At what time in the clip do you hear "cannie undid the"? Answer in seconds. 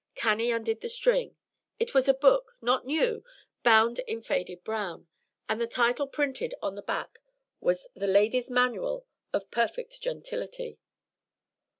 0.15-0.89